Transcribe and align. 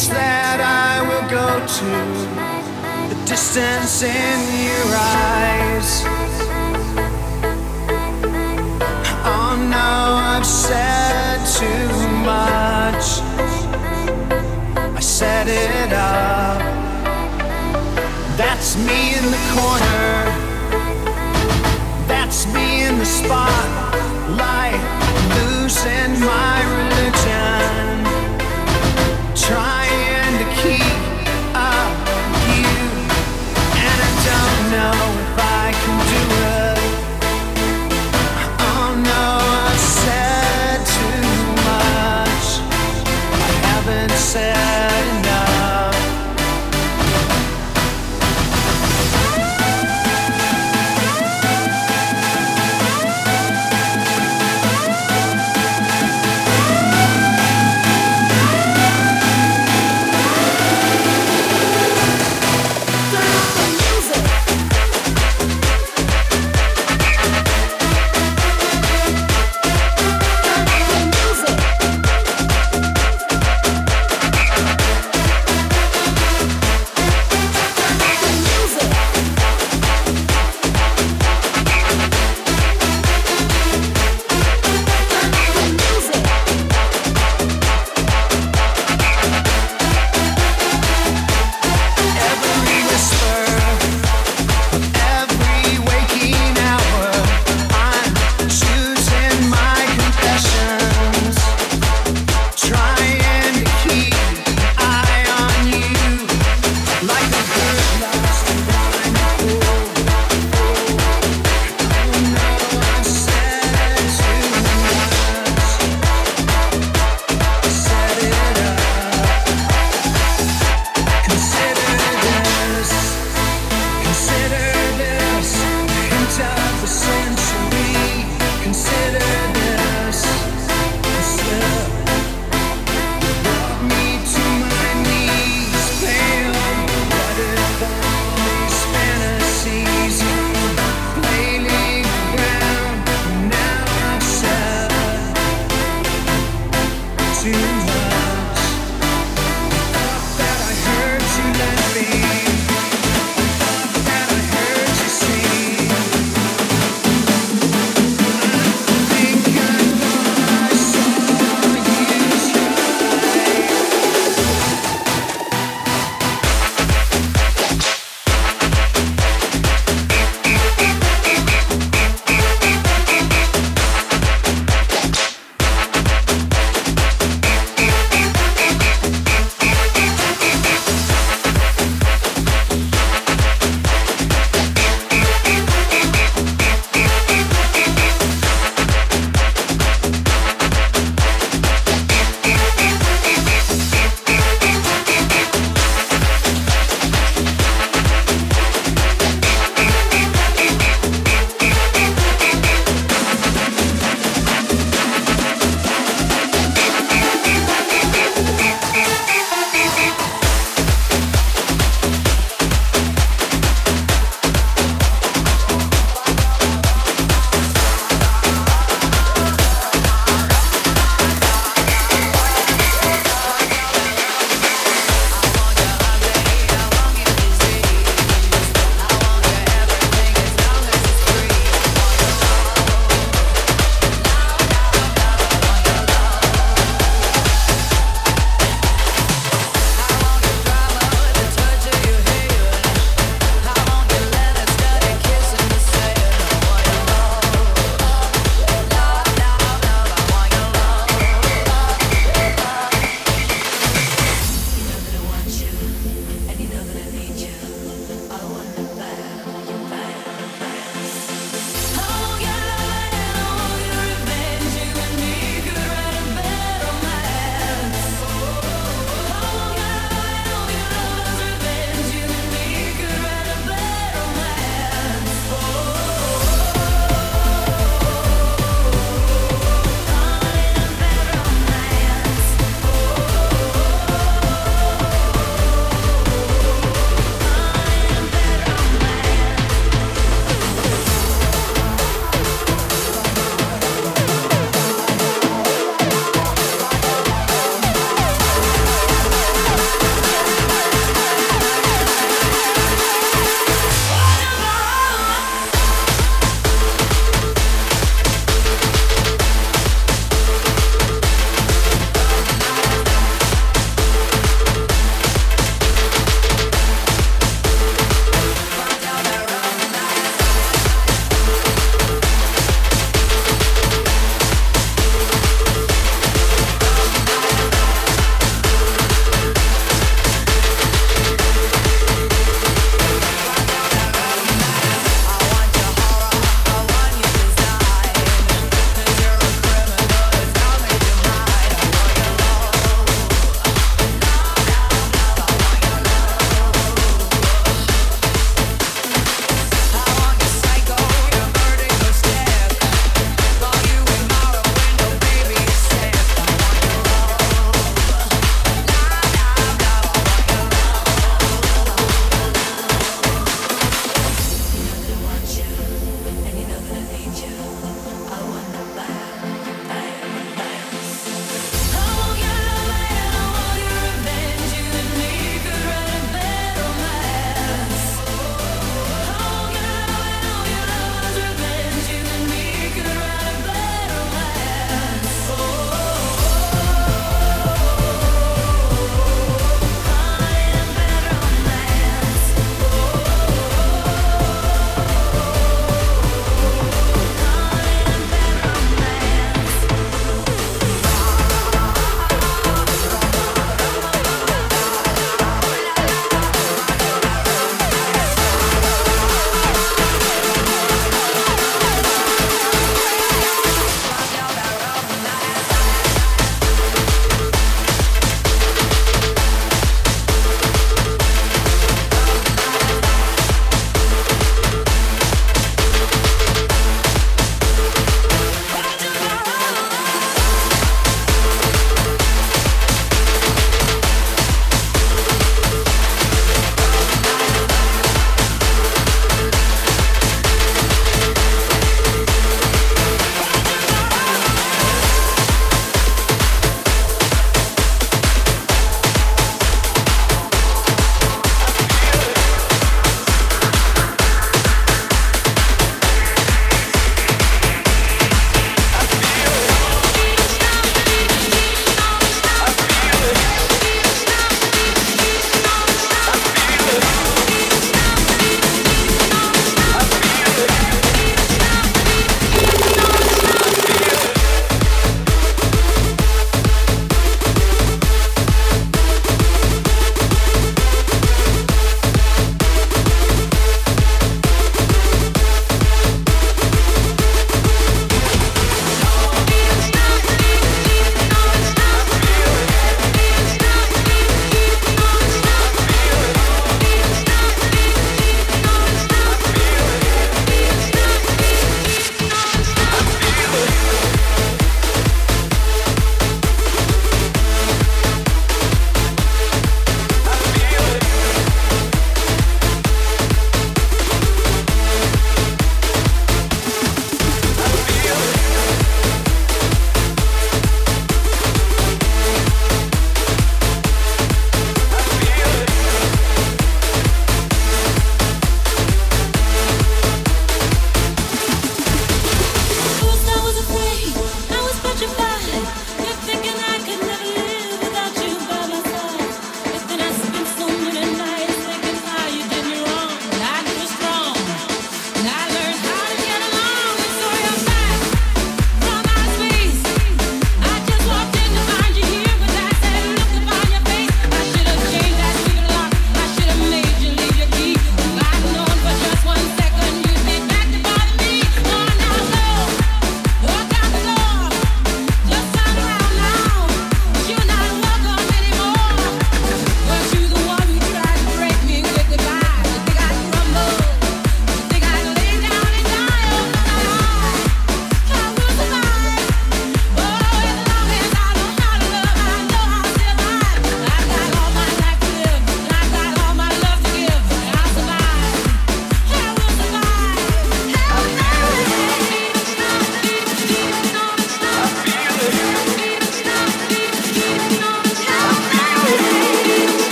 The 0.00 0.14
that 0.14 0.60
I 0.64 1.02
will 1.04 1.28
go 1.28 1.60
to, 1.60 1.90
the 3.12 3.20
distance 3.28 4.02
in 4.02 4.38
your 4.64 4.96
eyes. 4.96 6.04
Oh 9.28 9.56
no, 9.60 10.16
I've 10.32 10.46
said 10.46 11.44
too 11.44 11.92
much. 12.24 13.20
I 14.96 15.00
set 15.00 15.48
it 15.48 15.92
up. 15.92 16.62
That's 18.38 18.76
me 18.78 19.18
in 19.18 19.24
the 19.30 19.42
corner. 19.52 20.24
That's 22.08 22.46
me 22.54 22.84
in 22.84 22.98
the 22.98 23.04
spotlight, 23.04 24.80
losing 25.36 26.20
my 26.24 26.59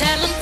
Thank 0.00 0.37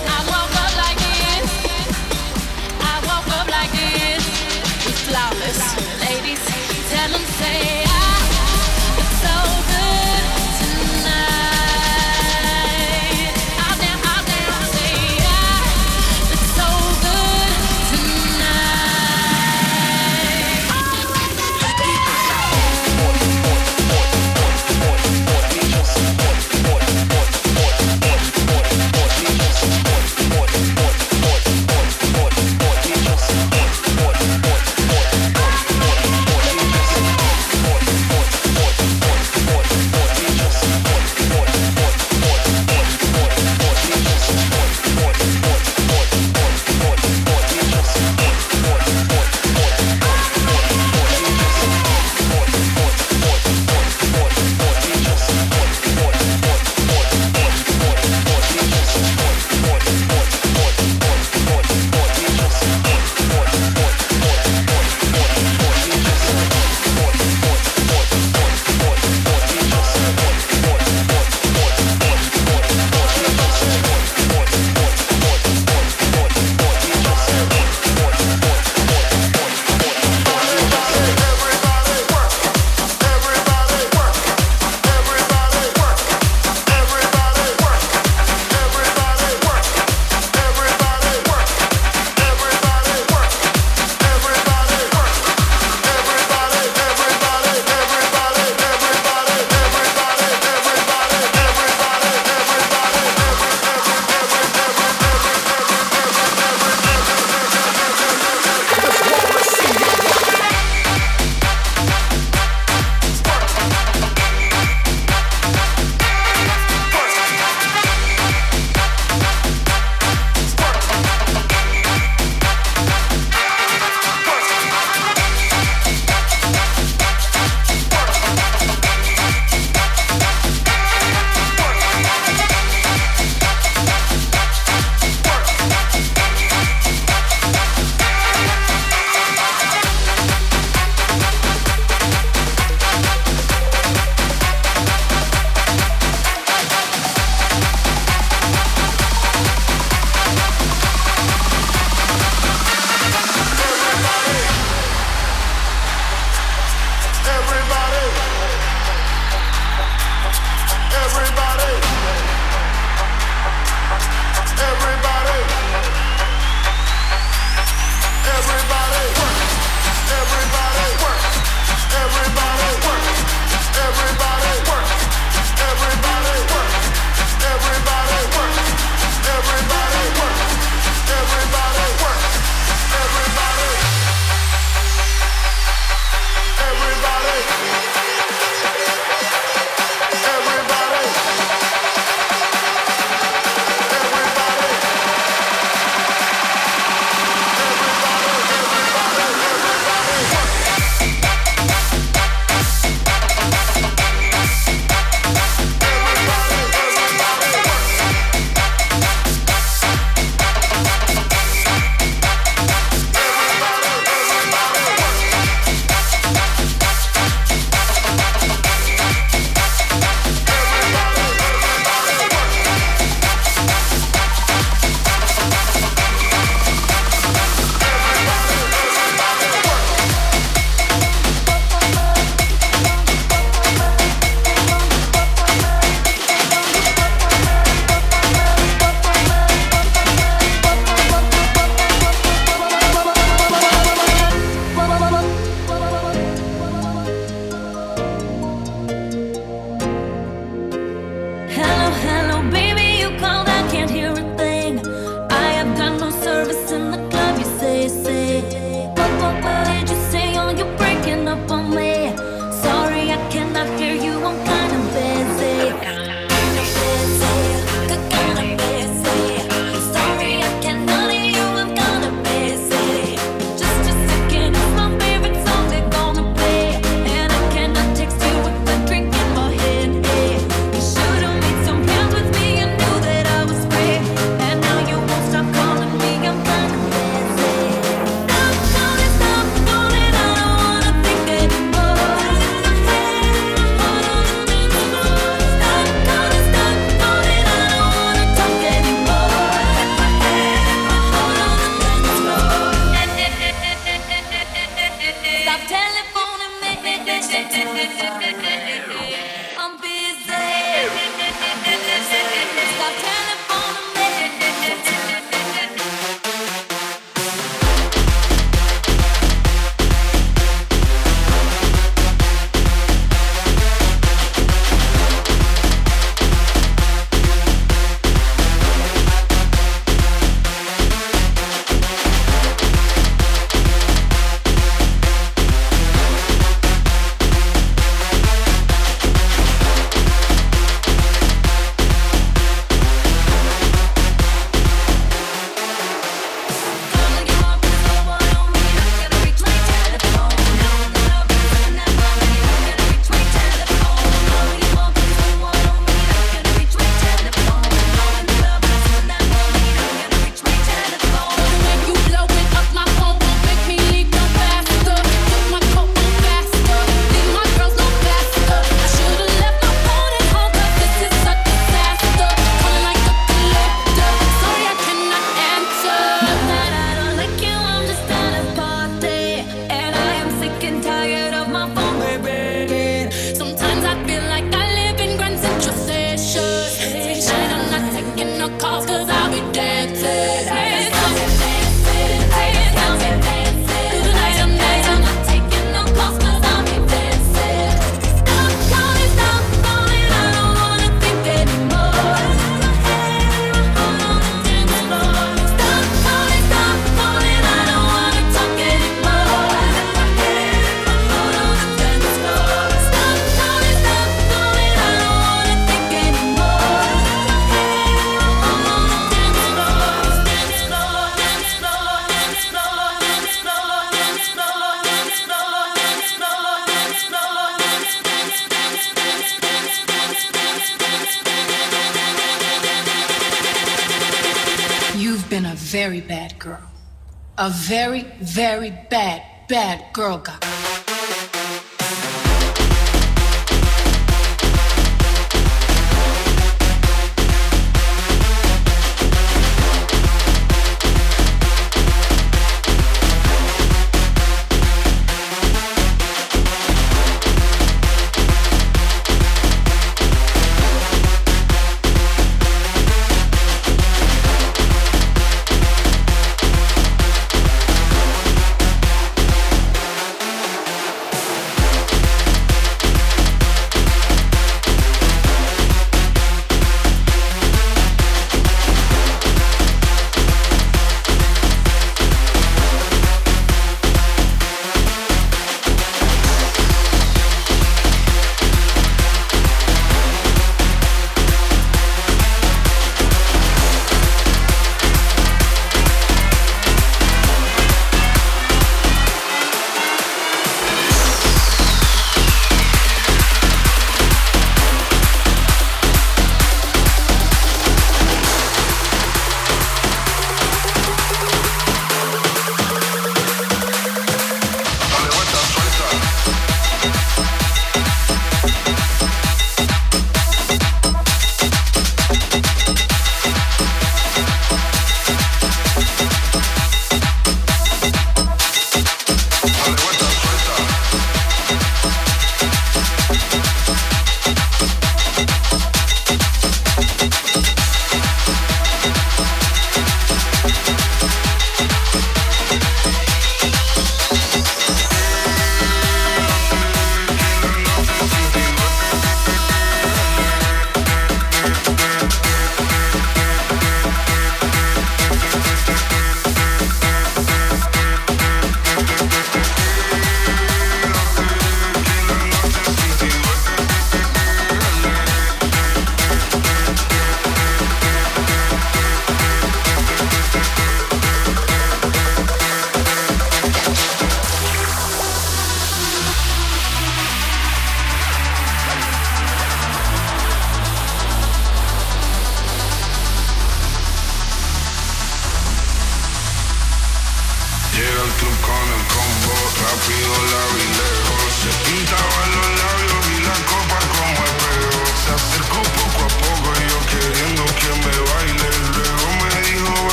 A 437.46 437.50
very, 437.50 437.85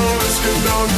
Let's 0.00 0.40
get 0.40 0.64
down 0.64 0.90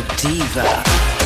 I'm 0.00 1.17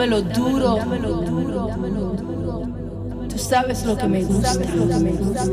dámelo 0.00 0.22
duro, 0.22 0.76
dámelo 0.76 1.14
duro. 1.20 1.68
Tú 3.28 3.38
sabes 3.38 3.84
lo 3.84 3.96
que 3.98 4.08
me 4.08 4.24
gusta, 4.24 4.54
lo 4.54 4.88
que 4.88 4.98
me 4.98 5.12
gusta, 5.12 5.44